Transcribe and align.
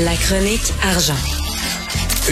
La 0.00 0.16
chronique 0.16 0.72
argent. 0.82 1.20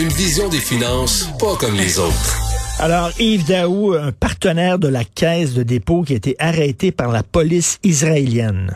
Une 0.00 0.08
vision 0.08 0.48
des 0.48 0.64
finances 0.64 1.28
pas 1.38 1.60
comme 1.60 1.76
les 1.76 1.98
autres. 1.98 2.40
Alors, 2.80 3.10
Yves 3.20 3.46
Daou, 3.46 3.92
un 3.92 4.12
partenaire 4.12 4.78
de 4.78 4.88
la 4.88 5.04
Caisse 5.04 5.54
de 5.54 5.62
dépôt 5.62 6.00
qui 6.00 6.14
a 6.14 6.16
été 6.16 6.36
arrêté 6.38 6.90
par 6.90 7.12
la 7.12 7.22
police 7.22 7.78
israélienne. 7.84 8.70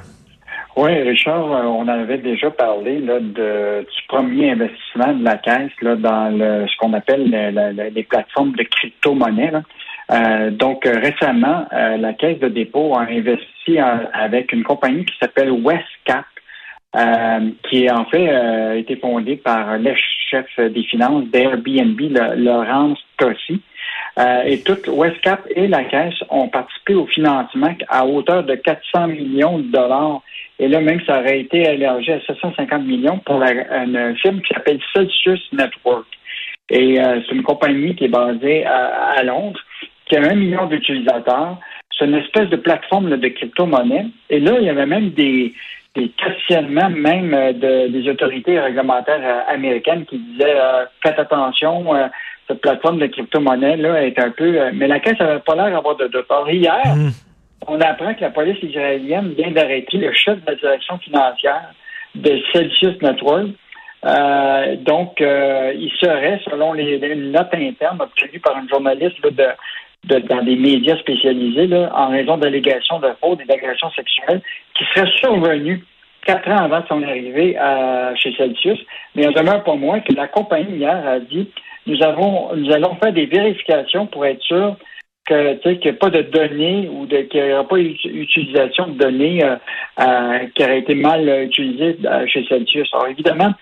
Oui, 0.77 0.93
Richard, 1.01 1.51
euh, 1.51 1.63
on 1.63 1.89
avait 1.89 2.19
déjà 2.19 2.51
parlé 2.51 3.01
là, 3.01 3.21
de, 3.21 3.81
du 3.89 4.03
premier 4.07 4.51
investissement 4.51 5.15
de 5.15 5.25
la 5.25 5.39
Caisse 5.39 5.73
là, 5.81 5.97
dans 5.97 6.29
le, 6.37 6.67
ce 6.69 6.77
qu'on 6.77 6.93
appelle 6.93 7.25
les 7.95 8.03
plateformes 8.03 8.53
de 8.53 8.65
crypto-monnaie. 8.65 9.53
Euh, 10.13 10.51
donc, 10.51 10.85
euh, 10.85 11.01
récemment, 11.01 11.65
la 11.73 12.13
Caisse 12.13 12.39
de 12.39 12.49
dépôt 12.49 12.95
a 12.95 13.07
investi 13.09 13.79
avec 14.13 14.53
une 14.53 14.63
compagnie 14.63 15.07
qui 15.07 15.15
s'appelle 15.19 15.53
Westcap, 15.53 16.27
euh, 16.95 17.51
qui 17.69 17.91
en 17.91 18.05
fait 18.05 18.29
euh, 18.29 18.79
été 18.79 18.97
fondée 18.97 19.37
par 19.37 19.79
le 19.79 19.95
chef 20.31 20.47
des 20.59 20.85
finances 20.85 21.25
d'Airbnb, 21.27 22.01
Laurence 22.37 22.99
Tossi. 23.19 23.61
Euh, 24.19 24.43
et 24.45 24.63
toute 24.63 24.87
Westcap 24.87 25.45
et 25.57 25.67
la 25.67 25.85
Caisse 25.85 26.23
ont 26.31 26.49
participé 26.49 26.95
au 26.95 27.07
financement 27.07 27.75
à 27.89 28.07
hauteur 28.07 28.45
de 28.45 28.55
400 28.55 29.09
millions 29.09 29.59
de 29.59 29.73
dollars. 29.73 30.23
Et 30.61 30.69
là, 30.69 30.81
même, 30.81 31.01
ça 31.05 31.19
aurait 31.19 31.41
été 31.41 31.63
élargi 31.63 32.13
à 32.13 32.21
750 32.21 32.85
millions 32.85 33.19
pour 33.19 33.39
la, 33.39 33.49
firme 34.15 34.41
qui 34.43 34.55
s'appelle 34.55 34.79
Celsius 34.95 35.41
Network. 35.53 36.07
Et 36.71 37.01
euh, 37.01 37.21
c'est 37.27 37.35
une 37.35 37.43
compagnie 37.43 37.97
qui 37.97 38.05
est 38.05 38.09
basée 38.09 38.65
à, 38.65 39.21
Londres, 39.25 39.61
qui 40.07 40.17
a 40.17 40.23
un 40.23 40.35
million 40.35 40.67
d'utilisateurs. 40.67 41.59
C'est 41.99 42.05
une 42.05 42.15
espèce 42.15 42.49
de 42.51 42.57
plateforme 42.57 43.17
de 43.17 43.29
crypto-monnaie. 43.29 44.07
Et 44.31 44.39
là, 44.39 44.57
il 44.61 44.67
y 44.67 44.71
avait 44.71 44.87
même 44.87 45.11
des, 45.11 45.53
des 45.95 46.09
questionnements 46.11 46.91
même 46.91 47.33
euh, 47.35 47.53
de, 47.53 47.89
des 47.89 48.09
autorités 48.09 48.59
réglementaires 48.59 49.21
euh, 49.23 49.53
américaines 49.53 50.05
qui 50.07 50.19
disaient 50.19 50.59
euh, 50.59 50.85
faites 51.03 51.19
attention, 51.19 51.85
cette 52.49 52.61
plateforme 52.61 52.99
de 52.99 53.07
crypto-monnaie 53.07 53.77
là 53.77 54.05
est 54.05 54.19
un 54.19 54.31
peu. 54.31 54.59
mais 54.73 54.89
la 54.89 55.01
caisse 55.01 55.19
n'avait 55.19 55.41
pas 55.41 55.55
l'air 55.55 55.71
d'avoir 55.71 55.97
de, 55.97 56.09
de 56.09 56.25
Hier, 56.51 56.97
mm. 56.97 57.11
on 57.69 57.81
apprend 57.81 58.15
que 58.15 58.21
la 58.21 58.31
police 58.31 58.63
israélienne 58.63 59.35
vient 59.37 59.51
d'arrêter 59.51 59.97
le 59.97 60.13
chef 60.13 60.45
de 60.45 60.51
la 60.51 60.57
direction 60.57 60.99
financière 60.99 61.73
de 62.15 62.39
Celsius 62.53 63.01
Network. 63.01 63.47
donc, 64.85 65.21
il 65.21 65.91
serait, 66.01 66.41
selon 66.45 66.75
les, 66.75 66.99
notes 67.17 67.55
internes 67.55 68.01
obtenues 68.01 68.41
par 68.41 68.57
un 68.57 68.69
journaliste 68.69 69.23
de, 69.23 70.19
dans 70.19 70.45
des 70.45 70.57
médias 70.57 70.99
spécialisés 70.99 71.67
là, 71.67 71.91
en 71.95 72.11
raison 72.11 72.37
d'allégations 72.37 72.99
de 72.99 73.09
fraude 73.21 73.41
et 73.41 73.47
d'agressions 73.47 73.91
sexuelles 73.93 74.43
qui 74.75 74.85
seraient 74.95 75.11
survenues 75.19 75.83
quatre 76.25 76.49
ans 76.51 76.65
avant 76.65 76.83
son 76.89 77.03
arrivée 77.03 77.57
à, 77.57 78.15
chez 78.17 78.35
Celsius. 78.35 78.79
Mais 79.15 79.25
il 79.25 79.35
demeure 79.35 79.63
pas 79.65 79.75
moins 79.75 80.01
que 80.01 80.15
la 80.15 80.29
compagnie 80.29 80.77
hier 80.77 81.07
a 81.07 81.21
dit 81.21 81.49
nous 81.87 82.03
avons 82.03 82.55
nous 82.57 82.73
allons 82.73 82.95
faire 82.97 83.13
des 83.13 83.27
vérifications 83.27 84.07
pour 84.07 84.25
être 84.27 84.43
sûr 84.43 84.77
que 85.27 85.55
qu'il 85.55 85.91
n'y 85.91 85.97
a 85.97 86.01
pas 86.01 86.11
de 86.11 86.23
données 86.23 86.89
ou 86.89 87.07
qu'il 87.07 87.43
n'y 87.43 87.53
aura 87.53 87.67
pas 87.67 87.77
d'utilisation 87.77 88.89
de 88.89 88.99
données 88.99 89.45
euh, 89.45 89.57
euh, 90.01 90.39
qui 90.55 90.65
auraient 90.65 90.81
été 90.81 90.95
mal 90.95 91.29
utilisées 91.45 91.97
euh, 92.05 92.27
chez 92.27 92.45
Celsius. 92.47 92.89
Alors 92.93 93.09
évidemment, 93.09 93.53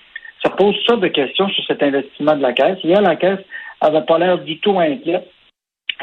ça 0.42 0.50
pose 0.50 0.76
ça 0.86 0.96
de 0.96 1.08
questions 1.08 1.48
sur 1.48 1.64
cet 1.66 1.82
investissement 1.82 2.36
de 2.36 2.42
la 2.42 2.52
Caisse. 2.52 2.78
Hier, 2.82 3.00
la 3.00 3.16
Caisse 3.16 3.40
n'avait 3.82 4.04
pas 4.06 4.18
l'air 4.18 4.38
du 4.38 4.58
tout 4.58 4.78
inquiète 4.78 5.28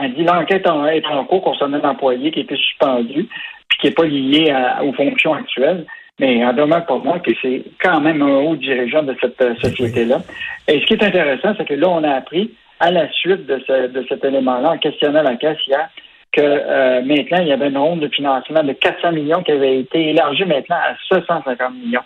elle 0.01 0.13
dit 0.13 0.23
l'enquête 0.23 0.65
est 0.65 1.05
en 1.05 1.25
cours 1.25 1.43
concernant 1.43 1.79
l'employé 1.79 2.31
qui 2.31 2.41
était 2.41 2.55
suspendu 2.55 3.27
puis 3.67 3.79
qui 3.79 3.87
n'est 3.87 3.93
pas 3.93 4.05
lié 4.05 4.53
aux 4.81 4.93
fonctions 4.93 5.33
actuelles. 5.33 5.85
Mais 6.19 6.43
en 6.45 6.53
demeure 6.53 6.85
pour 6.85 7.03
moi 7.03 7.19
que 7.19 7.31
c'est 7.41 7.63
quand 7.81 8.01
même 8.01 8.21
un 8.21 8.37
haut 8.37 8.55
dirigeant 8.55 9.03
de 9.03 9.15
cette 9.21 9.41
euh, 9.41 9.55
société-là. 9.55 10.21
Et 10.67 10.79
ce 10.81 10.85
qui 10.85 10.93
est 10.93 11.03
intéressant, 11.03 11.53
c'est 11.57 11.65
que 11.65 11.73
là, 11.73 11.89
on 11.89 12.03
a 12.03 12.11
appris 12.11 12.51
à 12.79 12.91
la 12.91 13.11
suite 13.11 13.45
de, 13.45 13.61
cet 14.07 14.23
élément-là, 14.23 14.71
en 14.71 14.77
questionnant 14.77 15.21
la 15.21 15.35
caisse 15.35 15.57
hier, 15.67 15.89
que 16.31 16.41
euh, 16.41 17.01
maintenant, 17.01 17.39
il 17.41 17.47
y 17.47 17.51
avait 17.51 17.69
une 17.69 17.77
ronde 17.77 18.01
de 18.01 18.07
financement 18.09 18.63
de 18.63 18.73
400 18.73 19.13
millions 19.13 19.43
qui 19.43 19.51
avait 19.51 19.79
été 19.79 20.09
élargie 20.09 20.45
maintenant 20.45 20.77
à 20.77 20.95
750 21.13 21.73
millions. 21.73 22.03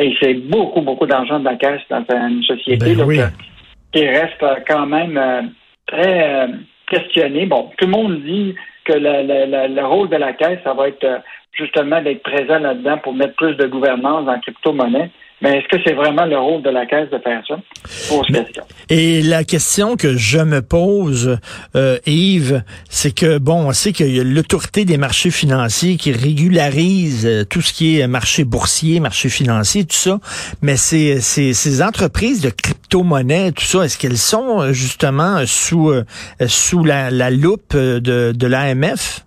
Et 0.00 0.16
c'est 0.20 0.34
beaucoup, 0.34 0.80
beaucoup 0.80 1.06
d'argent 1.06 1.38
de 1.38 1.44
la 1.44 1.56
caisse 1.56 1.82
dans 1.90 2.04
une 2.08 2.42
société 2.42 2.94
ben 2.94 3.10
euh, 3.10 3.28
qui 3.92 4.06
reste 4.06 4.44
quand 4.66 4.86
même 4.86 5.52
très 5.86 6.48
questionner. 6.86 7.46
Bon, 7.46 7.70
tout 7.76 7.86
le 7.86 7.90
monde 7.90 8.22
dit 8.22 8.54
que 8.84 8.92
le 8.94 9.84
rôle 9.84 10.08
de 10.08 10.16
la 10.16 10.32
Caisse, 10.32 10.60
ça 10.64 10.74
va 10.74 10.88
être 10.88 11.04
euh, 11.04 11.18
justement 11.56 12.02
d'être 12.02 12.22
présent 12.22 12.58
là-dedans 12.58 12.98
pour 13.02 13.14
mettre 13.14 13.34
plus 13.36 13.54
de 13.56 13.66
gouvernance 13.66 14.28
en 14.28 14.38
crypto-monnaie. 14.40 15.10
Mais 15.42 15.58
est-ce 15.58 15.68
que 15.68 15.82
c'est 15.84 15.92
vraiment 15.92 16.24
le 16.24 16.38
rôle 16.38 16.62
de 16.62 16.70
la 16.70 16.86
Caisse 16.86 17.10
de 17.10 17.18
faire 17.18 17.42
ça? 17.46 17.56
Pose 18.08 18.26
question. 18.26 18.62
Et 18.88 19.20
la 19.20 19.44
question 19.44 19.96
que 19.96 20.16
je 20.16 20.38
me 20.38 20.62
pose, 20.62 21.38
euh, 21.74 21.98
Yves, 22.06 22.62
c'est 22.88 23.14
que, 23.14 23.36
bon, 23.36 23.68
on 23.68 23.72
sait 23.72 23.92
qu'il 23.92 24.16
y 24.16 24.18
a 24.18 24.24
l'autorité 24.24 24.86
des 24.86 24.96
marchés 24.96 25.30
financiers 25.30 25.98
qui 25.98 26.10
régularise 26.10 27.26
euh, 27.26 27.44
tout 27.44 27.60
ce 27.60 27.74
qui 27.74 28.00
est 28.00 28.06
marché 28.06 28.44
boursier, 28.44 28.98
marché 28.98 29.28
financier, 29.28 29.84
tout 29.84 29.94
ça. 29.94 30.20
Mais 30.62 30.78
ces, 30.78 31.20
ces, 31.20 31.52
ces 31.52 31.82
entreprises 31.82 32.40
de 32.40 32.48
crypto-monnaie, 32.48 33.52
tout 33.52 33.64
ça, 33.64 33.84
est-ce 33.84 33.98
qu'elles 33.98 34.16
sont 34.16 34.62
euh, 34.62 34.72
justement 34.72 35.44
sous, 35.44 35.92
sous 36.46 36.82
la, 36.82 37.10
la 37.10 37.30
loupe 37.30 37.76
de, 37.76 38.32
de 38.32 38.46
l'AMF? 38.46 39.25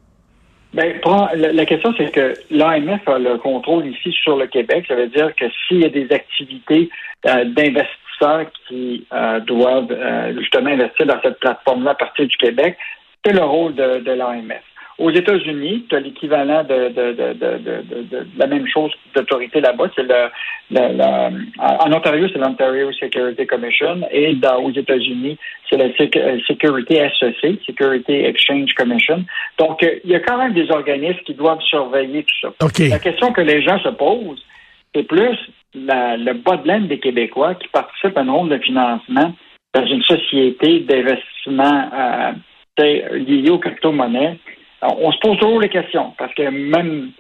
Ben, 0.74 1.00
la 1.36 1.66
question, 1.66 1.94
c'est 1.98 2.12
que 2.12 2.34
l'AMF 2.52 3.08
a 3.08 3.18
le 3.18 3.38
contrôle 3.38 3.88
ici 3.88 4.12
sur 4.12 4.38
le 4.38 4.46
Québec. 4.46 4.86
Ça 4.88 4.96
veut 4.96 5.08
dire 5.08 5.34
que 5.36 5.46
s'il 5.68 5.82
y 5.82 5.86
a 5.86 5.90
des 5.90 6.12
activités 6.12 6.90
euh, 7.26 7.46
d'investisseurs 7.46 8.46
qui 8.68 9.08
euh, 9.12 9.40
doivent 9.40 9.92
euh, 9.92 10.34
justement 10.38 10.70
investir 10.70 11.08
dans 11.08 11.20
cette 11.24 11.40
plateforme-là 11.40 11.92
à 11.92 11.96
partir 11.96 12.28
du 12.28 12.38
Québec, 12.38 12.78
c'est 13.26 13.34
le 13.34 13.44
rôle 13.44 13.74
de, 13.74 14.00
de 14.00 14.12
l'AMF. 14.12 14.64
Aux 15.00 15.12
États-Unis, 15.12 15.86
tu 15.90 15.96
as 15.96 16.02
l'équivalent 16.02 16.64
de, 16.66 16.90
de, 16.90 17.14
de, 17.14 17.34
de, 17.34 18.28
la 18.38 18.48
même 18.48 18.68
chose 18.68 18.92
d'autorité 19.16 19.62
là-bas. 19.62 19.90
C'est 19.96 20.04
le, 20.04 20.28
le, 20.72 21.50
en 21.58 21.94
Ontario, 21.94 22.28
c'est 22.34 22.38
l'Ontario 22.38 22.92
Security 22.92 23.48
Commission 23.48 24.02
et 24.12 24.36
dans, 24.36 24.58
aux 24.62 24.72
États-Unis, 24.72 25.38
c'est 25.70 25.78
la 25.78 25.86
euh, 25.86 26.40
Security 26.46 26.96
SEC, 27.18 27.60
Security 27.66 28.12
Exchange 28.12 28.74
Commission. 28.74 29.24
Donc, 29.58 29.82
euh, 29.84 30.00
il 30.04 30.12
y 30.12 30.16
a 30.16 30.20
quand 30.20 30.38
même 30.38 30.54
des 30.54 30.70
organismes 30.70 31.22
qui 31.26 31.34
doivent 31.34 31.62
surveiller 31.62 32.24
tout 32.24 32.52
ça. 32.60 32.88
La 32.90 33.00
question 33.00 33.32
que 33.32 33.42
les 33.42 33.62
gens 33.62 33.80
se 33.80 33.90
posent, 33.90 34.44
c'est 34.94 35.04
plus 35.04 35.38
la, 35.74 36.18
le 36.18 36.34
bas 36.34 36.58
de 36.58 36.68
laine 36.68 36.88
des 36.88 37.00
Québécois 37.00 37.56
qui 37.56 37.70
participent 37.70 38.18
à 38.18 38.22
un 38.22 38.32
rôle 38.32 38.50
de 38.50 38.58
financement 38.58 39.34
dans 39.74 39.86
une 39.86 40.04
société 40.04 40.82
d'investissement 40.82 41.90
euh, 41.94 42.32
liée 43.18 43.50
aux 43.50 43.60
crypto-monnaies 43.60 44.38
on 44.82 45.12
se 45.12 45.20
pose 45.20 45.38
toujours 45.38 45.60
les 45.60 45.70
questions 45.70 46.14
parce 46.18 46.34
que 46.34 46.44
même 46.44 47.12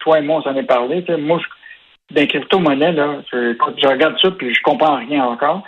toi 0.00 0.18
et 0.18 0.22
moi, 0.22 0.36
on 0.38 0.42
s'en 0.42 0.56
est 0.56 0.64
parlé. 0.64 1.04
Moi, 1.18 1.38
je, 1.38 2.14
des 2.14 2.26
crypto-monnaies, 2.26 2.92
là, 2.92 3.22
je, 3.32 3.54
je, 3.82 3.88
regarde 3.88 4.16
ça 4.20 4.30
puis 4.30 4.54
je 4.54 4.62
comprends 4.62 4.96
rien 4.96 5.24
encore. 5.24 5.62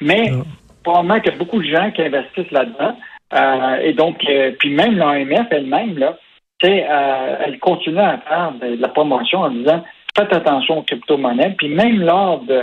Mais 0.00 0.30
ah. 0.32 0.42
probablement 0.82 1.20
qu'il 1.20 1.32
y 1.32 1.34
a 1.34 1.38
beaucoup 1.38 1.62
de 1.62 1.68
gens 1.68 1.90
qui 1.92 2.02
investissent 2.02 2.50
là-dedans. 2.50 2.96
Euh, 3.32 3.76
et 3.82 3.92
donc, 3.92 4.22
euh, 4.28 4.52
puis 4.58 4.70
même 4.70 4.96
l'AMF 4.96 5.46
elle-même, 5.50 5.98
là, 5.98 6.16
euh, 6.64 7.36
elle 7.44 7.58
continue 7.58 7.98
à 7.98 8.18
faire 8.18 8.52
de, 8.60 8.80
la 8.80 8.88
promotion 8.88 9.40
en 9.40 9.50
disant 9.50 9.84
faites 10.16 10.32
attention 10.32 10.78
aux 10.78 10.82
crypto-monnaies. 10.82 11.54
Puis 11.58 11.68
même 11.68 12.00
lors 12.00 12.40
de, 12.40 12.62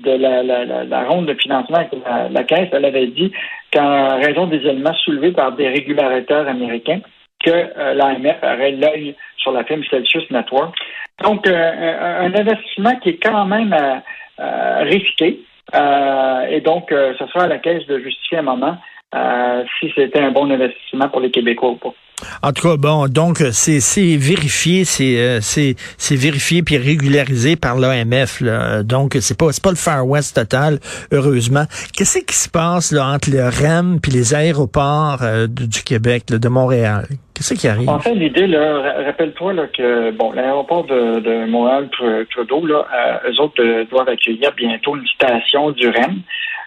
de 0.00 0.10
la, 0.10 0.42
la, 0.42 0.84
la, 0.84 1.04
ronde 1.04 1.26
de 1.26 1.34
financement 1.34 1.78
avec 1.78 1.92
la, 2.04 2.28
la 2.28 2.44
Caisse, 2.44 2.68
elle 2.72 2.84
avait 2.84 3.06
dit 3.06 3.32
qu'en 3.72 4.18
raison 4.18 4.46
des 4.46 4.58
éléments 4.58 4.94
soulevés 4.94 5.32
par 5.32 5.52
des 5.52 5.68
régulateurs 5.68 6.46
américains, 6.46 7.00
que 7.42 7.50
euh, 7.50 7.94
l'AMF 7.94 8.36
aurait 8.42 8.72
l'œil 8.72 9.14
sur 9.36 9.52
la 9.52 9.64
firme 9.64 9.82
Celsius 9.84 10.30
Network. 10.30 10.74
Donc, 11.22 11.46
euh, 11.46 12.20
un 12.20 12.34
investissement 12.34 12.96
qui 12.96 13.10
est 13.10 13.22
quand 13.22 13.44
même 13.46 13.74
euh, 14.40 14.82
risqué. 14.84 15.40
et 16.50 16.60
donc, 16.60 16.86
ce 16.90 17.26
sera 17.26 17.44
à 17.44 17.48
la 17.48 17.58
caisse 17.58 17.86
de 17.86 17.98
justifier 17.98 18.38
un 18.38 18.42
moment 18.42 18.78
si 19.78 19.92
c'était 19.94 20.20
un 20.20 20.30
bon 20.30 20.50
investissement 20.50 21.08
pour 21.08 21.20
les 21.20 21.30
Québécois 21.30 21.70
ou 21.70 21.76
pas. 21.76 21.94
En 22.42 22.52
tout 22.52 22.68
cas, 22.68 22.76
bon, 22.76 23.06
donc 23.08 23.38
c'est 23.52 24.16
vérifié, 24.16 24.84
c'est 24.84 25.40
c'est 25.40 26.16
vérifié 26.16 26.62
puis 26.62 26.76
régularisé 26.76 27.56
par 27.56 27.78
l'AMF. 27.78 28.42
Donc 28.84 29.16
c'est 29.20 29.36
pas 29.36 29.52
c'est 29.52 29.62
pas 29.62 29.70
le 29.70 29.76
Far 29.76 30.06
West 30.06 30.36
total, 30.36 30.78
heureusement. 31.12 31.64
Qu'est-ce 31.96 32.18
qui 32.20 32.36
se 32.36 32.48
passe 32.48 32.92
là 32.92 33.06
entre 33.06 33.30
le 33.30 33.42
REM 33.42 34.00
puis 34.00 34.12
les 34.12 34.34
aéroports 34.34 35.22
du 35.48 35.82
Québec, 35.82 36.26
de 36.26 36.48
Montréal? 36.48 37.06
Qu'est-ce 37.34 37.54
qui 37.54 37.66
arrive? 37.66 37.88
En 37.88 37.98
fait, 37.98 38.14
l'idée, 38.14 38.46
là, 38.46 39.02
rappelle-toi 39.04 39.54
là, 39.54 39.66
que 39.66 40.10
bon, 40.10 40.32
l'aéroport 40.32 40.84
de, 40.84 41.20
de 41.20 41.46
Montréal 41.46 41.88
Trudeau, 42.30 42.66
là, 42.66 42.86
euh, 42.94 43.30
eux 43.30 43.40
autres 43.40 43.62
euh, 43.62 43.84
doivent 43.90 44.08
accueillir 44.08 44.52
bientôt 44.52 44.96
une 44.96 45.06
station 45.06 45.70
du 45.70 45.88
REM. 45.88 46.20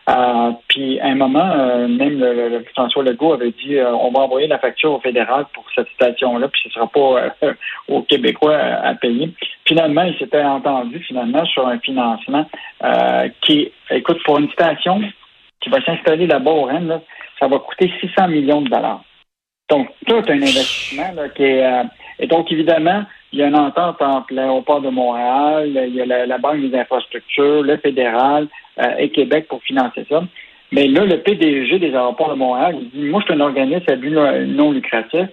Euh, 0.08 0.52
puis 0.68 1.00
à 1.00 1.08
un 1.08 1.16
moment, 1.16 1.88
même 1.88 2.20
le, 2.20 2.64
François 2.74 3.04
Legault 3.04 3.34
avait 3.34 3.52
dit 3.52 3.78
on 3.80 4.12
va 4.12 4.22
envoyer 4.22 4.48
la 4.48 4.60
facture 4.60 4.94
au 4.94 5.00
fédéral 5.00 5.46
pour 5.54 5.66
cette 5.74 5.90
station-là, 5.90 6.48
puis 6.48 6.62
ce 6.64 6.70
ne 6.70 6.74
sera 6.74 6.88
pas 6.88 7.32
euh, 7.44 7.54
aux 7.88 8.02
Québécois 8.04 8.56
à, 8.56 8.94
payer. 8.96 9.32
Finalement, 9.66 10.04
il 10.04 10.18
s'était 10.18 10.44
entendu 10.44 11.00
finalement 11.00 11.46
sur 11.46 11.68
un 11.68 11.80
financement 11.80 12.48
euh, 12.84 13.30
qui, 13.42 13.72
écoute, 13.90 14.22
pour 14.24 14.38
une 14.38 14.52
station 14.52 15.02
qui 15.62 15.70
va 15.70 15.84
s'installer 15.84 16.28
là-bas 16.28 16.52
au 16.52 16.64
Rennes, 16.64 17.02
ça 17.40 17.48
va 17.48 17.60
coûter 17.60 17.92
600 18.00 18.28
millions 18.28 18.62
de 18.62 18.70
dollars. 18.70 19.04
Donc, 19.70 19.90
tout 20.06 20.22
un 20.28 20.42
investissement 20.42 21.12
qui 21.36 21.44
est... 21.44 21.66
Euh, 21.66 21.84
et 22.20 22.28
donc, 22.28 22.52
évidemment, 22.52 23.04
il 23.32 23.40
y 23.40 23.44
a 23.44 23.48
une 23.48 23.56
entente 23.56 24.02
entre 24.02 24.34
l'aéroport 24.34 24.82
de 24.82 24.90
Montréal, 24.90 25.72
il 25.88 25.96
y 25.96 26.02
a 26.02 26.26
la, 26.26 26.38
Banque 26.38 26.62
des 26.62 26.78
infrastructures, 26.78 27.64
le 27.64 27.78
fédéral 27.78 28.48
et 28.98 29.10
Québec 29.10 29.48
pour 29.50 29.62
financer 29.64 30.06
ça. 30.10 30.24
Mais 30.72 30.88
là, 30.88 31.06
le 31.06 31.22
PDG 31.22 31.80
des 31.80 31.94
aéroports 31.94 32.30
de 32.30 32.36
Montréal, 32.36 32.78
il 32.80 32.90
dit, 32.90 33.08
moi, 33.08 33.22
je 33.22 33.32
suis 33.32 33.42
un 33.42 33.46
organisme 33.46 33.86
à 33.88 33.96
but 33.96 34.12
non 34.12 34.72
lucratif. 34.72 35.28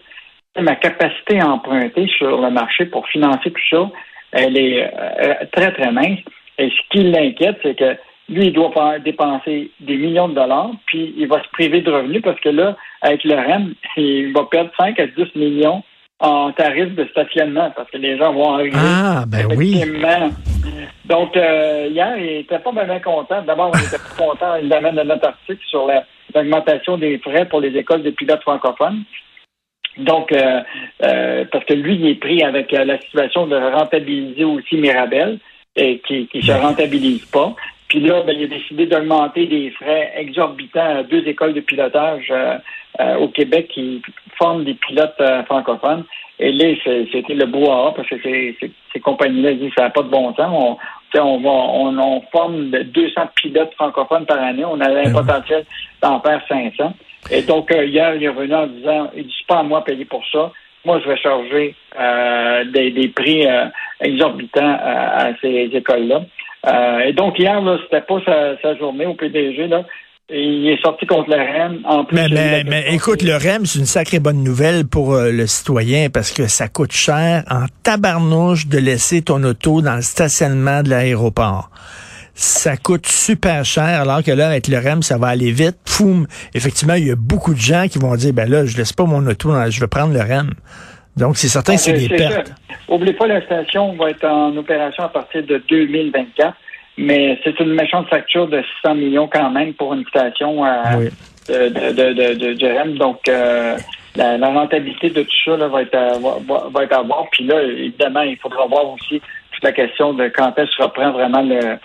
Ma 0.61 0.77
capacité 0.77 1.41
à 1.41 1.49
emprunter 1.49 2.07
sur 2.19 2.41
le 2.41 2.51
marché 2.51 2.87
pour 2.87 3.09
financer 3.09 3.51
tout 3.51 3.69
ça, 3.71 3.91
elle 4.33 4.59
est 4.59 4.83
euh, 4.83 5.35
très, 5.53 5.73
très 5.73 5.91
mince. 5.91 6.21
Et 6.59 6.69
ce 6.69 6.89
qui 6.91 7.05
l'inquiète, 7.05 7.59
c'est 7.63 7.77
que 7.77 7.97
lui, 8.29 8.47
il 8.47 8.53
doit 8.53 8.99
dépenser 8.99 9.71
des 9.81 9.97
millions 9.97 10.29
de 10.29 10.35
dollars, 10.35 10.71
puis 10.87 11.15
il 11.17 11.27
va 11.27 11.43
se 11.43 11.49
priver 11.49 11.81
de 11.81 11.91
revenus 11.91 12.23
parce 12.23 12.41
que 12.41 12.51
là, 12.51 12.77
avec 13.01 13.25
le 13.25 13.35
REM, 13.35 13.75
il 13.97 14.33
va 14.33 14.45
perdre 14.45 14.71
5 14.79 14.99
à 15.01 15.07
10 15.07 15.35
millions 15.35 15.83
en 16.23 16.53
tarif 16.53 16.95
de 16.95 17.05
stationnement 17.07 17.73
parce 17.75 17.91
que 17.91 17.99
les 17.99 18.17
gens 18.17 18.33
vont 18.33 18.55
arriver. 18.55 18.77
Ah, 18.79 19.25
ben 19.27 19.47
oui. 19.57 19.83
Donc, 21.05 21.37
euh, 21.37 21.89
hier, 21.91 22.17
il 22.17 22.37
était 22.39 22.61
pas 22.61 22.71
bien 22.71 23.01
content. 23.01 23.43
D'abord, 23.43 23.73
on 23.75 23.79
était 23.79 23.99
pas 23.99 24.25
content, 24.25 24.55
évidemment, 24.55 24.93
de 24.93 25.03
notre 25.03 25.29
article 25.29 25.61
sur 25.69 25.91
l'augmentation 26.33 26.97
des 26.97 27.19
frais 27.19 27.45
pour 27.47 27.61
les 27.61 27.77
écoles 27.77 28.05
de 28.05 28.11
pilotes 28.11 28.43
francophones. 28.43 29.03
Donc, 29.99 30.31
euh, 30.33 30.61
euh, 31.03 31.45
parce 31.51 31.65
que 31.65 31.75
lui, 31.75 31.97
il 31.97 32.07
est 32.07 32.21
pris 32.21 32.43
avec 32.45 32.71
la 32.71 32.99
situation 33.01 33.49
de 33.49 33.57
rentabiliser 33.57 34.45
aussi 34.45 34.77
Mirabel, 34.77 35.41
et 35.75 36.01
qui 36.07 36.29
ne 36.33 36.41
se 36.41 36.53
rentabilise 36.53 37.25
pas. 37.27 37.55
Puis 37.93 38.01
là, 38.01 38.23
ben, 38.23 38.35
il 38.35 38.45
a 38.45 38.47
décidé 38.47 38.87
d'augmenter 38.87 39.47
des 39.47 39.71
frais 39.73 40.15
exorbitants 40.17 40.97
à 40.97 41.03
deux 41.03 41.29
écoles 41.29 41.53
de 41.53 41.61
pilotage 41.61 42.33
au 43.21 43.29
Québec 43.29 43.69
qui 43.69 44.01
forment 44.39 44.65
des 44.65 44.73
pilotes 44.73 45.23
francophones. 45.45 46.05
Et 46.39 46.53
là, 46.53 46.75
c'était 47.13 47.35
le 47.35 47.45
brouhaha 47.45 47.93
parce 47.95 48.09
que 48.09 48.17
ces, 48.23 49.01
compagnies-là 49.01 49.53
disent 49.53 49.69
que 49.69 49.75
ça 49.77 49.83
n'a 49.83 49.91
pas 49.91 50.05
de 50.05 50.09
bon 50.09 50.35
sens. 50.35 50.49
On, 50.51 50.79
on, 51.21 51.99
on, 51.99 52.23
forme 52.33 52.71
200 52.71 53.21
pilotes 53.37 53.75
francophones 53.75 54.25
par 54.25 54.43
année. 54.43 54.65
On 54.65 54.81
a 54.81 54.89
un 54.89 55.05
ben 55.05 55.13
potentiel 55.13 55.67
d'en 56.01 56.19
faire 56.21 56.41
500. 56.49 56.95
Et 57.31 57.43
donc, 57.43 57.71
euh, 57.71 57.85
hier, 57.85 58.15
il 58.15 58.25
est 58.25 58.29
revenu 58.29 58.55
en 58.55 58.69
disant, 58.69 59.11
il 59.15 59.25
dit, 59.25 59.45
pas 59.47 59.59
à 59.59 59.63
moi 59.63 59.85
payer 59.85 60.07
pour 60.07 60.25
ça. 60.33 60.51
Moi, 60.87 60.99
je 61.05 61.09
vais 61.11 61.17
charger 61.19 61.75
euh, 62.01 62.65
des, 62.65 63.09
prix 63.15 63.47
euh, 63.47 63.67
exorbitants 64.01 64.79
à, 64.83 65.29
ces 65.41 65.71
écoles-là. 65.73 66.23
Et 66.65 67.13
donc, 67.13 67.39
hier, 67.39 67.61
là, 67.61 67.79
c'était 67.85 68.03
pas 68.03 68.21
sa, 68.25 68.61
sa, 68.61 68.77
journée 68.77 69.07
au 69.07 69.15
PDG. 69.15 69.67
Là 69.67 69.85
il 70.33 70.69
est 70.69 70.81
sorti 70.83 71.07
contre 71.07 71.31
le 71.31 71.37
REM. 71.37 71.81
En 71.85 72.05
plus, 72.05 72.17
mais, 72.17 72.65
mais, 72.65 72.85
écoute, 72.95 73.23
le 73.23 73.37
REM, 73.37 73.67
c'est 73.67 73.79
une 73.79 73.87
sacrée 73.87 74.19
bonne 74.19 74.43
nouvelle 74.43 74.87
pour 74.87 75.15
euh, 75.15 75.31
le 75.31 75.47
citoyen 75.47 76.09
parce 76.11 76.33
que 76.33 76.47
ça 76.47 76.69
coûte 76.69 76.93
cher 76.93 77.45
en 77.51 77.67
tabarnouche 77.83 78.67
de 78.67 78.79
laisser 78.79 79.23
ton 79.23 79.43
auto 79.45 79.83
dans 79.83 79.97
le 79.97 80.03
stationnement 80.03 80.83
de 80.83 80.91
l'aéroport. 80.91 81.71
Ça 82.35 82.79
coûte 82.79 83.07
super 83.07 83.63
cher, 83.65 84.01
alors 84.01 84.23
que 84.23 84.31
là, 84.31 84.49
avec 84.49 84.67
le 84.69 84.79
REM, 84.79 85.03
ça 85.03 85.19
va 85.19 85.29
aller 85.29 85.53
vite. 85.53 85.77
Poum! 85.85 86.27
Effectivement, 86.55 86.95
il 86.95 87.09
y 87.09 87.11
a 87.11 87.17
beaucoup 87.17 87.53
de 87.53 87.61
gens 87.61 87.89
qui 87.89 87.99
vont 87.99 88.15
dire, 88.17 88.33
ben 88.33 88.49
là, 88.49 88.65
je 88.65 88.77
laisse 88.79 88.95
pas 88.95 89.05
mon 89.05 89.27
auto, 89.27 89.53
je 89.69 89.81
vais 89.81 89.87
prendre 89.87 90.15
le 90.15 90.21
REM. 90.21 90.55
Donc, 91.17 91.37
c'est 91.37 91.49
certain 91.49 91.75
que 91.75 91.81
c'est 91.81 91.93
des 91.93 92.09
pertes. 92.09 92.53
N'oubliez 92.89 93.13
pas, 93.13 93.27
la 93.27 93.43
station 93.43 93.95
va 93.95 94.11
être 94.11 94.25
en 94.25 94.57
opération 94.57 95.05
à 95.05 95.09
partir 95.09 95.43
de 95.45 95.63
2024. 95.69 96.55
Mais 96.99 97.39
c'est 97.43 97.59
une 97.61 97.73
méchante 97.73 98.09
facture 98.09 98.49
de 98.49 98.63
600 98.83 98.95
millions 98.97 99.27
quand 99.27 99.51
même 99.51 99.73
pour 99.75 99.95
une 99.95 100.05
station 100.07 100.65
euh, 100.65 101.09
de, 101.49 101.69
de, 101.69 102.35
de, 102.35 102.53
de, 102.53 102.67
REM. 102.67 102.99
Donc, 102.99 103.21
euh, 103.29 103.79
la, 104.15 104.49
rentabilité 104.49 105.09
de 105.09 105.23
tout 105.23 105.37
ça 105.45 105.57
là, 105.57 105.69
va, 105.69 105.83
être 105.83 105.95
à, 105.95 106.19
va, 106.19 106.85
être 106.85 106.93
à 106.93 107.03
voir. 107.03 107.27
Puis 107.33 107.47
là, 107.47 107.63
évidemment, 107.63 108.23
il 108.23 108.37
faudra 108.37 108.67
voir 108.67 108.91
aussi 108.91 109.23
toute 109.53 109.65
la 109.65 109.73
question 109.73 110.13
de 110.13 110.29
quand 110.29 110.59
est-ce 110.59 110.77
que 110.77 110.83
reprend 110.83 111.13
vraiment 111.13 111.43
le 111.43 111.79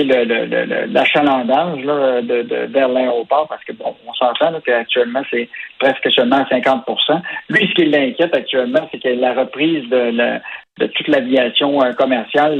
l'achalandage 0.00 1.80
le, 1.80 2.22
de, 2.22 2.42
de, 2.42 2.72
vers 2.72 2.88
l'aéroport, 2.88 3.46
parce 3.48 3.62
que 3.64 3.72
bon, 3.72 3.94
on 4.06 4.14
s'entend 4.14 4.58
qu'actuellement, 4.64 5.22
c'est 5.30 5.48
presque 5.78 6.10
seulement 6.10 6.42
50% 6.44 7.20
Lui, 7.50 7.68
ce 7.68 7.74
qui 7.74 7.84
l'inquiète 7.84 8.34
actuellement, 8.34 8.88
c'est 8.90 9.02
que 9.02 9.08
la 9.08 9.34
reprise 9.34 9.88
de, 9.90 10.38
de 10.78 10.86
toute 10.86 11.08
l'aviation 11.08 11.82
euh, 11.82 11.92
commerciale 11.92 12.58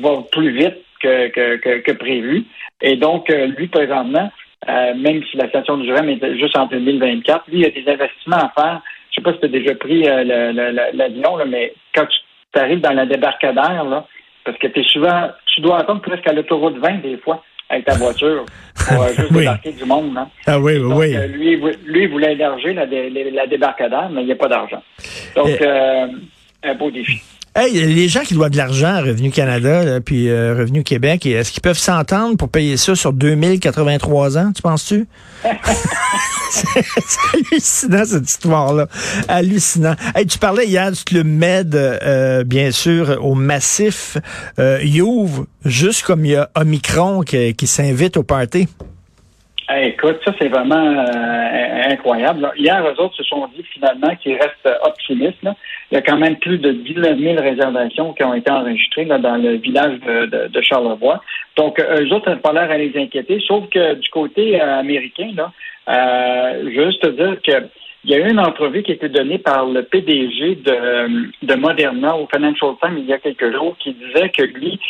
va 0.00 0.10
plus 0.30 0.50
vite 0.50 0.76
que, 1.02 1.78
que, 1.78 1.92
prévu. 1.92 2.44
Et 2.80 2.96
donc, 2.96 3.30
euh, 3.30 3.46
lui, 3.46 3.68
présentement, 3.68 4.30
euh, 4.68 4.94
même 4.94 5.22
si 5.30 5.36
la 5.36 5.48
station 5.48 5.76
du 5.76 5.86
Jurem 5.86 6.08
est 6.08 6.38
juste 6.38 6.56
en 6.56 6.66
2024, 6.66 7.44
lui, 7.48 7.58
il 7.58 7.62
y 7.62 7.66
a 7.66 7.70
des 7.70 7.88
investissements 7.90 8.36
à 8.36 8.52
faire. 8.54 8.80
Je 9.10 9.16
sais 9.16 9.22
pas 9.22 9.32
si 9.32 9.40
tu 9.40 9.46
as 9.46 9.48
déjà 9.48 9.74
pris 9.74 10.08
euh, 10.08 10.24
l'avion, 10.92 11.38
mais 11.46 11.74
quand 11.94 12.06
tu 12.06 12.60
arrives 12.60 12.80
dans 12.80 12.92
la 12.92 13.06
débarcadère, 13.06 13.84
là, 13.84 14.06
parce 14.44 14.58
que 14.58 14.66
es 14.66 14.82
souvent, 14.84 15.30
tu 15.54 15.60
dois 15.60 15.78
attendre 15.78 16.00
presque 16.00 16.26
à 16.26 16.32
l'autoroute 16.32 16.78
20 16.78 17.02
des 17.02 17.16
fois 17.18 17.42
avec 17.68 17.84
ta 17.84 17.94
voiture 17.94 18.44
pour 18.74 19.06
juste 19.08 19.32
débarquer 19.32 19.72
du 19.72 19.84
monde. 19.84 20.16
Hein. 20.16 20.28
Ah 20.46 20.58
oui, 20.58 20.78
oui, 20.78 20.92
oui. 20.94 21.16
lui, 21.28 21.56
lui, 21.86 22.02
il 22.04 22.10
voulait 22.10 22.32
élargir 22.32 22.74
la, 22.74 22.84
la 22.84 23.46
débarcadère, 23.46 24.10
mais 24.10 24.22
il 24.22 24.26
n'y 24.26 24.32
a 24.32 24.36
pas 24.36 24.48
d'argent. 24.48 24.82
Donc, 25.34 25.62
un 26.62 26.74
beau 26.74 26.90
défi. 26.90 27.22
Hey, 27.54 27.74
les 27.74 28.08
gens 28.08 28.22
qui 28.22 28.32
doivent 28.32 28.50
de 28.50 28.56
l'argent 28.56 28.94
à 28.94 29.02
Revenu 29.02 29.30
Canada, 29.30 30.00
puis 30.00 30.30
euh, 30.30 30.54
Revenu 30.58 30.82
Québec, 30.84 31.26
est-ce 31.26 31.52
qu'ils 31.52 31.60
peuvent 31.60 31.78
s'entendre 31.78 32.38
pour 32.38 32.48
payer 32.48 32.78
ça 32.78 32.94
sur 32.94 33.12
2083 33.12 34.38
ans, 34.38 34.52
tu 34.56 34.62
penses-tu? 34.62 35.06
c'est 36.50 36.84
hallucinant, 37.34 38.04
cette 38.06 38.26
histoire-là. 38.26 38.88
Hallucinant. 39.28 39.96
Hey, 40.14 40.26
tu 40.26 40.38
parlais 40.38 40.66
hier 40.66 40.90
du 40.92 41.04
Club 41.04 41.26
Med, 41.26 41.74
euh, 41.74 42.42
bien 42.42 42.70
sûr, 42.70 43.18
au 43.22 43.34
massif. 43.34 44.16
Euh, 44.58 44.78
il 44.82 45.02
ouvre 45.02 45.44
juste 45.66 46.04
comme 46.04 46.24
il 46.24 46.30
y 46.30 46.36
a 46.36 46.48
Omicron 46.54 47.20
qui, 47.20 47.52
qui 47.52 47.66
s'invite 47.66 48.16
au 48.16 48.22
party. 48.22 48.66
Écoute, 49.80 50.18
ça, 50.24 50.32
c'est 50.40 50.48
vraiment 50.48 50.74
euh, 50.74 51.90
incroyable. 51.90 52.52
Hier, 52.56 52.84
eux 52.84 53.00
autres 53.00 53.16
se 53.16 53.24
sont 53.24 53.46
dit 53.54 53.62
finalement 53.72 54.14
qu'ils 54.16 54.34
restent 54.34 54.68
optimistes. 54.82 55.38
Il 55.90 55.94
y 55.94 55.96
a 55.96 56.02
quand 56.02 56.16
même 56.16 56.36
plus 56.36 56.58
de 56.58 56.72
19 56.72 57.18
000 57.18 57.40
réservations 57.40 58.12
qui 58.12 58.24
ont 58.24 58.34
été 58.34 58.50
enregistrées 58.50 59.04
dans 59.04 59.36
le 59.36 59.56
village 59.56 59.98
de, 60.00 60.60
Charlevoix. 60.62 61.22
Donc, 61.56 61.80
eux 61.80 62.12
autres, 62.12 62.30
n'a 62.30 62.36
pas 62.36 62.52
l'air 62.52 62.70
à 62.70 62.78
les 62.78 62.92
inquiéter, 62.96 63.40
sauf 63.46 63.68
que 63.68 63.94
du 63.94 64.08
côté 64.10 64.60
euh, 64.60 64.78
américain, 64.78 65.30
là, 65.36 65.52
euh, 65.88 66.70
juste 66.70 67.06
dire 67.06 67.36
que 67.42 67.66
il 68.04 68.10
y 68.10 68.14
a 68.14 68.18
eu 68.18 68.30
une 68.30 68.40
entrevue 68.40 68.82
qui 68.82 68.90
a 68.90 68.94
été 68.94 69.08
donnée 69.08 69.38
par 69.38 69.64
le 69.64 69.84
PDG 69.84 70.56
de, 70.56 71.46
de 71.46 71.54
Moderna 71.54 72.16
au 72.16 72.26
Financial 72.26 72.74
Times 72.82 72.98
il 72.98 73.06
y 73.06 73.12
a 73.12 73.18
quelques 73.18 73.52
jours 73.52 73.76
qui 73.78 73.94
disait 73.94 74.28
que 74.30 74.42
lui, 74.42 74.80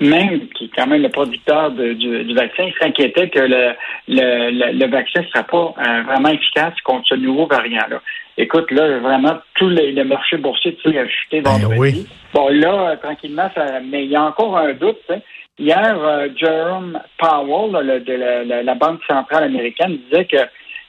même 0.00 0.48
qui 0.50 0.66
est 0.66 0.70
quand 0.76 0.86
même 0.86 1.02
le 1.02 1.08
producteur 1.08 1.72
du, 1.72 2.34
vaccin, 2.34 2.68
s'inquiétait 2.80 3.28
que 3.30 3.40
le, 3.40 3.74
le, 4.06 4.86
vaccin 4.86 5.22
ne 5.22 5.26
sera 5.26 5.42
pas 5.42 5.74
euh, 5.78 6.02
vraiment 6.02 6.28
efficace 6.28 6.74
contre 6.84 7.08
ce 7.08 7.14
nouveau 7.16 7.46
variant-là. 7.46 8.00
Écoute, 8.36 8.70
là, 8.70 8.98
vraiment, 8.98 9.38
tous 9.56 9.68
les, 9.68 9.90
le 9.90 10.04
marché 10.04 10.36
boursier 10.36 10.78
a 10.84 11.08
chuté 11.08 11.40
dans 11.40 11.58
ben 11.58 11.76
oui. 11.76 12.06
Bon, 12.32 12.48
là, 12.48 12.90
euh, 12.90 12.96
tranquillement, 12.96 13.50
ça, 13.54 13.80
mais 13.84 14.04
il 14.04 14.10
y 14.10 14.16
a 14.16 14.22
encore 14.22 14.56
un 14.56 14.72
doute. 14.74 15.10
Hier, 15.58 15.96
euh, 16.00 16.28
Jerome 16.36 17.00
Powell 17.18 18.04
de 18.04 18.12
la, 18.12 18.74
Banque 18.76 19.00
centrale 19.08 19.44
américaine 19.44 19.98
disait 20.08 20.26
que 20.26 20.36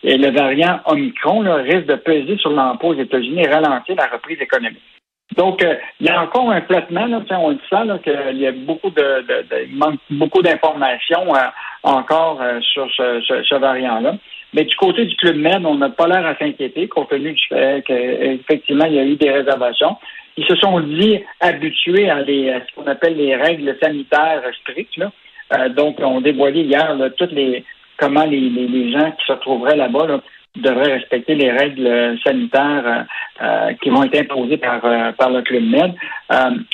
le 0.04 0.30
variant 0.30 0.82
Omicron 0.86 1.40
risque 1.64 1.88
de 1.88 1.96
peser 1.96 2.38
sur 2.38 2.52
l'emploi 2.52 2.92
aux 2.92 3.00
États-Unis 3.00 3.42
et 3.42 3.50
ralentir 3.50 3.96
la 3.96 4.06
reprise 4.06 4.40
économique. 4.40 4.84
Donc, 5.38 5.64
euh, 5.64 5.76
il 6.00 6.08
y 6.08 6.10
a 6.10 6.22
encore 6.22 6.52
un 6.52 6.62
flottement, 6.62 7.06
là, 7.06 7.22
on 7.32 7.52
le 7.52 7.60
sent, 7.70 8.02
qu'il 8.04 8.38
y 8.38 8.48
a 8.48 8.52
beaucoup 8.52 8.90
de, 8.90 9.26
il 9.68 9.78
manque 9.78 10.00
beaucoup 10.10 10.42
d'informations 10.42 11.36
euh, 11.36 11.40
encore 11.84 12.42
euh, 12.42 12.60
sur 12.62 12.90
ce, 12.92 13.56
variant-là. 13.56 14.16
Mais 14.54 14.64
du 14.66 14.76
côté 14.76 15.06
du 15.06 15.16
Club 15.18 15.36
Med, 15.36 15.64
on 15.66 15.76
n'a 15.76 15.90
pas 15.90 16.08
l'air 16.08 16.26
à 16.26 16.36
s'inquiéter, 16.36 16.88
compte 16.88 17.10
tenu 17.10 17.34
du 17.34 17.44
fait 17.48 17.84
qu'effectivement, 17.86 18.86
il 18.86 18.96
y 18.96 19.00
a 19.00 19.06
eu 19.06 19.16
des 19.16 19.30
réservations. 19.30 19.98
Ils 20.38 20.46
se 20.46 20.56
sont 20.56 20.80
dit 20.80 21.20
habitués 21.40 22.10
à, 22.10 22.26
ce 22.26 22.76
qu'on 22.76 22.88
appelle 22.88 23.16
les 23.16 23.36
règles 23.36 23.78
sanitaires 23.80 24.42
strictes. 24.62 24.98
Là. 24.98 25.70
donc, 25.70 25.98
on 26.00 26.22
dévoilé 26.22 26.62
hier 26.62 26.98
toutes 27.18 27.34
les 27.34 27.64
comment 28.00 28.24
les, 28.24 28.40
les, 28.40 28.92
gens 28.92 29.12
qui 29.12 29.26
se 29.28 29.34
retrouveraient 29.34 29.76
là-bas 29.76 30.08
là, 30.08 30.20
devraient 30.58 30.94
respecter 30.94 31.36
les 31.36 31.52
règles 31.52 32.18
sanitaires 32.24 32.84
euh, 32.86 33.04
euh, 33.44 33.74
qui 33.82 33.90
vont 33.90 34.04
être 34.04 34.20
imposées 34.20 34.58
par, 34.58 34.84
euh, 34.84 35.12
par 35.12 35.30
le 35.30 35.42
Club 35.42 35.64
Med. 35.64 35.94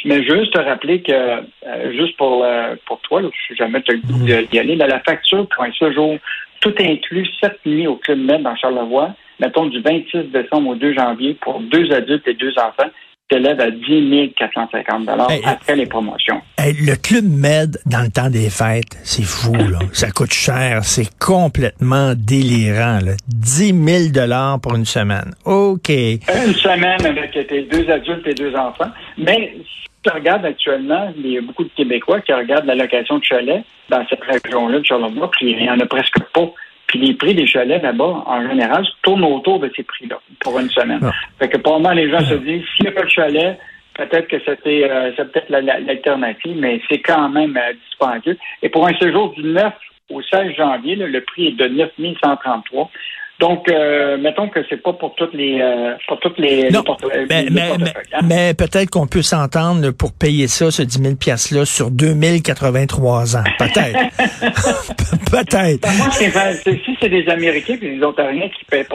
mais 0.05 0.23
juste 0.23 0.53
te 0.53 0.59
rappeler 0.59 1.01
que, 1.01 1.43
juste 1.91 2.17
pour, 2.17 2.45
pour 2.85 2.99
toi, 3.01 3.21
là, 3.21 3.29
je 3.49 3.55
jamais 3.55 3.81
te 3.81 3.91
mm-hmm. 3.91 4.49
d'y 4.49 4.59
aller, 4.59 4.75
la 4.75 4.99
facture 5.01 5.47
pour 5.47 5.63
un 5.63 5.71
séjour 5.73 6.17
tout 6.61 6.73
inclus, 6.79 7.27
sept 7.41 7.59
nuits 7.65 7.87
au 7.87 7.95
Club 7.95 8.19
Med 8.19 8.41
dans 8.41 8.55
Charlevoix, 8.55 9.13
mettons 9.39 9.65
du 9.65 9.81
26 9.81 10.31
décembre 10.31 10.69
au 10.69 10.75
2 10.75 10.93
janvier 10.93 11.35
pour 11.35 11.59
deux 11.59 11.91
adultes 11.91 12.27
et 12.27 12.33
deux 12.33 12.53
enfants, 12.57 12.89
s'élève 13.31 13.59
à 13.59 13.71
10 13.71 14.33
450 14.37 15.09
après 15.45 15.75
les 15.75 15.85
promotions. 15.85 16.41
le 16.59 16.95
Club 16.95 17.25
Med, 17.25 17.77
dans 17.85 18.01
le 18.01 18.09
temps 18.09 18.29
des 18.29 18.49
fêtes, 18.49 18.97
c'est 19.03 19.23
fou, 19.23 19.53
là. 19.53 19.79
ça 19.93 20.11
coûte 20.11 20.33
cher. 20.33 20.83
C'est 20.83 21.09
complètement 21.19 22.13
délirant. 22.15 22.99
Là. 23.03 23.13
10 23.27 24.11
000 24.13 24.59
pour 24.61 24.75
une 24.75 24.85
semaine. 24.85 25.31
OK. 25.45 25.89
Une 25.89 26.53
semaine 26.53 27.05
avec 27.05 27.31
tes 27.31 27.63
deux 27.63 27.89
adultes 27.89 28.27
et 28.27 28.33
deux 28.33 28.55
enfants. 28.55 28.91
Mais 29.17 29.53
si 29.57 29.89
tu 30.03 30.09
regardes 30.11 30.45
actuellement, 30.45 31.11
il 31.17 31.27
y 31.27 31.37
a 31.37 31.41
beaucoup 31.41 31.63
de 31.63 31.71
Québécois 31.75 32.21
qui 32.21 32.33
regardent 32.33 32.65
la 32.65 32.75
location 32.75 33.17
de 33.17 33.23
chalet 33.23 33.63
dans 33.89 34.05
cette 34.09 34.23
région-là 34.23 34.79
de 34.79 34.85
Charlevoix, 34.85 35.31
puis 35.31 35.51
il 35.51 35.57
n'y 35.57 35.69
en 35.69 35.79
a 35.79 35.85
presque 35.85 36.19
pas. 36.33 36.51
Puis 36.95 37.07
les 37.07 37.13
prix 37.13 37.35
des 37.35 37.45
chalets 37.45 37.83
là-bas, 37.83 38.23
en 38.25 38.47
général, 38.47 38.85
tournent 39.01 39.25
autour 39.25 39.59
de 39.59 39.69
ces 39.75 39.83
prix-là 39.83 40.17
pour 40.39 40.57
une 40.59 40.69
semaine. 40.69 41.01
Ah. 41.03 41.11
Fait 41.39 41.49
que 41.49 41.57
probablement 41.57 41.93
les 41.93 42.09
gens 42.09 42.21
se 42.21 42.35
disent, 42.35 42.63
s'il 42.75 42.85
n'y 42.85 42.87
a 42.87 42.91
pas 42.93 43.03
de 43.03 43.09
chalet, 43.09 43.59
peut-être 43.95 44.27
que 44.27 44.39
c'était 44.39 44.89
euh, 44.89 45.11
c'est 45.17 45.29
peut-être 45.29 45.49
l'alternative, 45.49 46.55
mais 46.57 46.81
c'est 46.89 46.99
quand 46.99 47.27
même 47.27 47.57
euh, 47.57 47.73
dispendieux. 47.85 48.37
Et 48.61 48.69
pour 48.69 48.87
un 48.87 48.93
séjour 48.97 49.33
du 49.33 49.43
9 49.43 49.73
au 50.09 50.21
16 50.21 50.55
janvier, 50.55 50.95
le 50.95 51.21
prix 51.21 51.47
est 51.47 51.57
de 51.57 51.67
9 51.67 51.91
133. 52.23 52.89
Donc, 53.39 53.69
euh, 53.69 54.17
mettons 54.17 54.47
que 54.47 54.61
c'est 54.69 54.81
pas 54.81 54.93
pour 54.93 55.13
toutes 55.15 55.33
les 55.33 55.59
euh, 55.59 55.95
pour 56.07 56.19
toutes 56.19 56.39
les, 56.39 56.69
non, 56.69 56.83
mais, 57.29 57.47
mais, 57.51 57.61
hein? 57.61 58.19
mais, 58.23 58.53
peut-être 58.53 58.89
qu'on 58.89 59.07
peut 59.07 59.21
s'entendre 59.21 59.91
pour 59.91 60.13
payer 60.13 60.47
ça, 60.47 60.71
ce 60.71 60.81
10 60.81 60.99
000 61.03 61.15
pièces 61.15 61.51
là 61.51 61.65
sur 61.65 61.91
2083 61.91 63.35
ans. 63.35 63.43
Peut-être. 63.59 63.99
peut-être. 65.31 65.81
Ben, 65.81 66.53
si 66.63 66.97
c'est 67.01 67.09
des 67.09 67.27
Américains 67.27 67.77
et 67.81 67.97
des 67.97 68.03
Ontariens 68.03 68.47
qui 68.57 68.63
paient 68.65 68.85
pour 68.85 68.93